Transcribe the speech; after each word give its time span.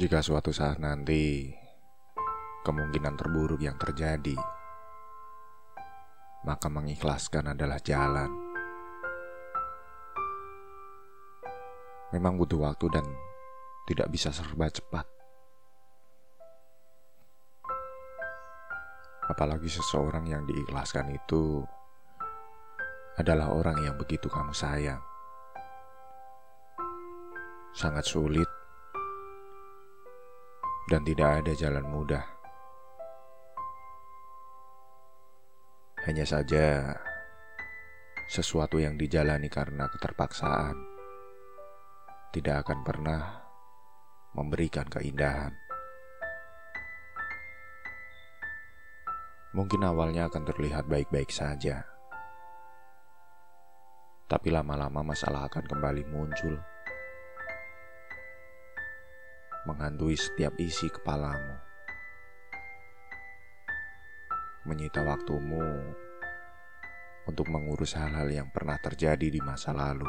Jika 0.00 0.24
suatu 0.24 0.48
saat 0.48 0.80
nanti 0.80 1.52
kemungkinan 2.64 3.20
terburuk 3.20 3.60
yang 3.60 3.76
terjadi, 3.76 4.32
maka 6.48 6.72
mengikhlaskan 6.72 7.52
adalah 7.52 7.76
jalan. 7.84 8.32
Memang 12.16 12.40
butuh 12.40 12.64
waktu 12.64 12.88
dan 12.88 13.04
tidak 13.92 14.08
bisa 14.08 14.32
serba 14.32 14.72
cepat. 14.72 15.04
Apalagi 19.28 19.68
seseorang 19.68 20.24
yang 20.24 20.48
diikhlaskan 20.48 21.12
itu 21.12 21.60
adalah 23.20 23.52
orang 23.52 23.84
yang 23.84 24.00
begitu 24.00 24.32
kamu 24.32 24.56
sayang. 24.56 25.04
Sangat 27.76 28.08
sulit 28.08 28.59
dan 30.90 31.06
tidak 31.06 31.46
ada 31.46 31.52
jalan 31.54 31.86
mudah. 31.86 32.26
Hanya 36.02 36.26
saja 36.26 36.98
sesuatu 38.26 38.82
yang 38.82 38.98
dijalani 38.98 39.46
karena 39.46 39.86
keterpaksaan 39.86 40.74
tidak 42.34 42.66
akan 42.66 42.82
pernah 42.82 43.22
memberikan 44.34 44.90
keindahan. 44.90 45.54
Mungkin 49.54 49.82
awalnya 49.86 50.26
akan 50.30 50.46
terlihat 50.46 50.86
baik-baik 50.86 51.30
saja, 51.30 51.82
tapi 54.30 54.54
lama-lama 54.54 55.02
masalah 55.02 55.50
akan 55.50 55.66
kembali 55.66 56.06
muncul 56.06 56.54
menghantui 59.68 60.16
setiap 60.16 60.56
isi 60.56 60.88
kepalamu, 60.88 61.56
menyita 64.64 65.04
waktumu 65.04 65.94
untuk 67.28 67.46
mengurus 67.52 67.92
hal-hal 67.92 68.32
yang 68.32 68.48
pernah 68.48 68.80
terjadi 68.80 69.28
di 69.28 69.40
masa 69.44 69.76
lalu. 69.76 70.08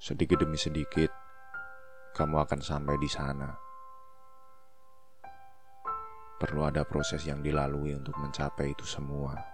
Sedikit 0.00 0.40
demi 0.40 0.60
sedikit, 0.60 1.08
kamu 2.12 2.44
akan 2.44 2.60
sampai 2.60 2.96
di 3.00 3.08
sana. 3.08 3.48
Perlu 6.36 6.60
ada 6.68 6.84
proses 6.84 7.24
yang 7.24 7.40
dilalui 7.40 7.96
untuk 7.96 8.16
mencapai 8.20 8.76
itu 8.76 8.84
semua. 8.84 9.53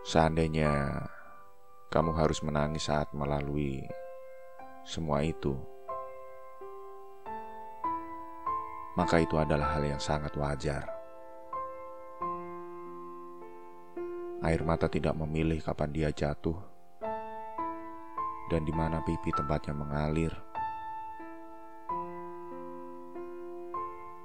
Seandainya 0.00 0.96
kamu 1.92 2.16
harus 2.16 2.40
menangis 2.40 2.88
saat 2.88 3.12
melalui 3.12 3.84
semua 4.80 5.20
itu, 5.20 5.52
maka 8.96 9.20
itu 9.20 9.36
adalah 9.36 9.76
hal 9.76 9.84
yang 9.84 10.00
sangat 10.00 10.32
wajar. 10.40 10.88
Air 14.40 14.64
mata 14.64 14.88
tidak 14.88 15.12
memilih 15.20 15.60
kapan 15.60 15.92
dia 15.92 16.08
jatuh 16.08 16.56
dan 18.48 18.64
di 18.64 18.72
mana 18.72 19.04
pipi 19.04 19.28
tempatnya 19.36 19.76
mengalir. 19.76 20.32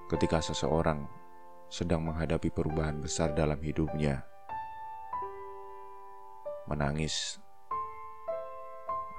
Ketika 0.08 0.40
seseorang 0.40 1.04
sedang 1.68 2.00
menghadapi 2.08 2.48
perubahan 2.48 3.04
besar 3.04 3.36
dalam 3.36 3.60
hidupnya, 3.60 4.24
menangis 6.66 7.38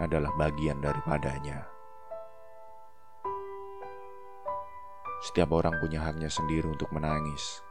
adalah 0.02 0.30
bagian 0.36 0.82
daripadanya. 0.82 1.64
Setiap 5.24 5.48
orang 5.56 5.80
punya 5.80 6.04
haknya 6.04 6.28
sendiri 6.28 6.68
untuk 6.68 6.92
menangis. 6.92 7.64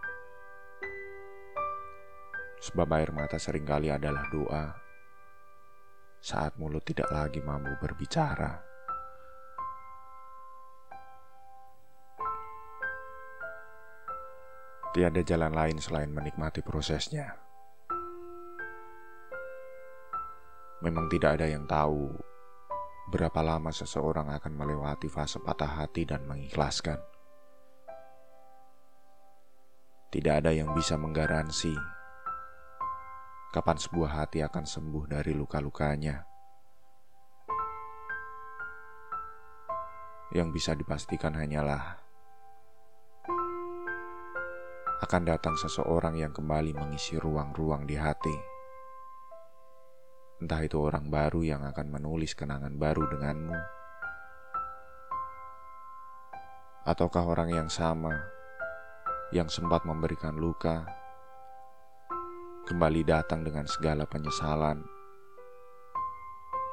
Sebab 2.66 2.90
air 2.98 3.14
mata 3.14 3.38
sering 3.38 3.64
kali 3.64 3.94
adalah 3.94 4.26
doa 4.34 4.86
saat 6.26 6.58
mulut 6.58 6.82
tidak 6.82 7.06
lagi 7.14 7.38
mampu 7.38 7.78
berbicara. 7.78 8.66
Tiada 14.90 15.22
jalan 15.22 15.54
lain 15.54 15.78
selain 15.78 16.10
menikmati 16.10 16.66
prosesnya. 16.66 17.45
Memang 20.84 21.08
tidak 21.08 21.40
ada 21.40 21.48
yang 21.48 21.64
tahu 21.64 22.12
berapa 23.06 23.40
lama 23.46 23.70
seseorang 23.70 24.34
akan 24.34 24.54
melewati 24.58 25.08
fase 25.08 25.38
patah 25.40 25.86
hati 25.86 26.04
dan 26.10 26.26
mengikhlaskan. 26.26 26.98
Tidak 30.10 30.32
ada 30.32 30.52
yang 30.56 30.72
bisa 30.74 30.96
menggaransi 30.96 31.76
kapan 33.52 33.78
sebuah 33.80 34.12
hati 34.24 34.44
akan 34.44 34.68
sembuh 34.68 35.06
dari 35.08 35.32
luka-lukanya. 35.32 36.24
Yang 40.36 40.50
bisa 40.52 40.72
dipastikan 40.76 41.38
hanyalah 41.40 42.04
akan 45.06 45.22
datang 45.28 45.56
seseorang 45.60 46.18
yang 46.18 46.34
kembali 46.34 46.74
mengisi 46.74 47.20
ruang-ruang 47.20 47.86
di 47.86 47.94
hati. 48.00 48.55
Entah 50.46 50.62
itu 50.62 50.78
orang 50.78 51.10
baru 51.10 51.42
yang 51.42 51.66
akan 51.66 51.90
menulis 51.90 52.38
kenangan 52.38 52.78
baru 52.78 53.10
denganmu, 53.10 53.58
ataukah 56.86 57.26
orang 57.26 57.50
yang 57.50 57.66
sama 57.66 58.14
yang 59.34 59.50
sempat 59.50 59.90
memberikan 59.90 60.38
luka 60.38 60.86
kembali 62.70 63.02
datang 63.10 63.42
dengan 63.42 63.66
segala 63.66 64.06
penyesalan 64.06 64.86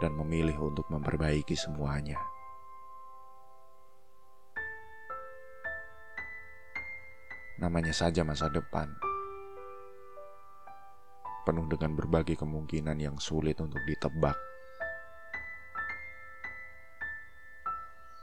dan 0.04 0.12
memilih 0.20 0.68
untuk 0.68 0.84
memperbaiki 0.92 1.56
semuanya. 1.56 2.20
Namanya 7.56 7.96
saja 7.96 8.20
masa 8.20 8.52
depan 8.52 9.11
penuh 11.42 11.66
dengan 11.66 11.98
berbagai 11.98 12.38
kemungkinan 12.38 12.98
yang 12.98 13.16
sulit 13.18 13.58
untuk 13.58 13.82
ditebak. 13.82 14.38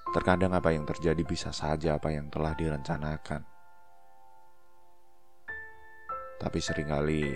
Terkadang 0.09 0.57
apa 0.57 0.73
yang 0.73 0.89
terjadi 0.89 1.21
bisa 1.21 1.53
saja 1.53 2.01
apa 2.01 2.09
yang 2.09 2.31
telah 2.33 2.57
direncanakan. 2.57 3.45
Tapi 6.39 6.59
sering 6.63 6.89
kali 6.89 7.35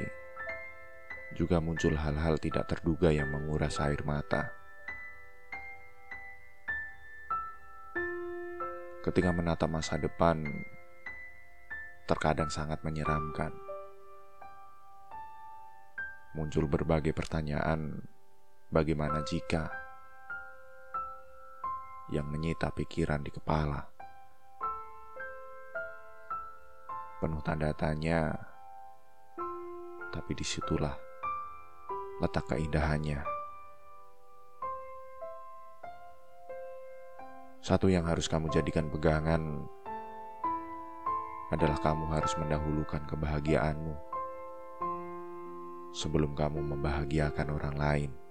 juga 1.36 1.60
muncul 1.60 1.94
hal-hal 1.94 2.40
tidak 2.40 2.66
terduga 2.72 3.12
yang 3.14 3.30
menguras 3.30 3.78
air 3.84 4.02
mata. 4.08 4.50
Ketika 9.04 9.36
menatap 9.36 9.68
masa 9.68 10.00
depan, 10.00 10.48
terkadang 12.08 12.48
sangat 12.48 12.80
menyeramkan 12.88 13.52
muncul 16.34 16.66
berbagai 16.66 17.14
pertanyaan 17.14 18.02
bagaimana 18.74 19.22
jika 19.22 19.70
yang 22.10 22.26
menyita 22.26 22.74
pikiran 22.74 23.22
di 23.22 23.30
kepala. 23.30 23.86
Penuh 27.22 27.40
tanda 27.46 27.70
tanya, 27.78 28.34
tapi 30.10 30.34
di 30.34 30.44
situlah 30.44 30.98
letak 32.20 32.50
keindahannya. 32.50 33.22
Satu 37.64 37.88
yang 37.88 38.04
harus 38.10 38.28
kamu 38.28 38.52
jadikan 38.52 38.92
pegangan 38.92 39.70
adalah 41.54 41.80
kamu 41.80 42.10
harus 42.12 42.36
mendahulukan 42.36 43.06
kebahagiaanmu 43.08 44.13
sebelum 45.94 46.34
kamu 46.34 46.60
membahagiakan 46.74 47.48
orang 47.54 47.76
lain. 47.78 48.23